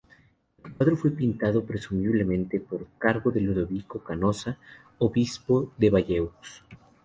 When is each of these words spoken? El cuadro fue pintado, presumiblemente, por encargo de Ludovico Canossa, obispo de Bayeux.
El 0.65 0.73
cuadro 0.73 0.97
fue 0.97 1.11
pintado, 1.11 1.63
presumiblemente, 1.63 2.59
por 2.59 2.81
encargo 2.81 3.29
de 3.29 3.41
Ludovico 3.41 4.03
Canossa, 4.03 4.57
obispo 4.97 5.73
de 5.77 5.91
Bayeux. 5.91 6.63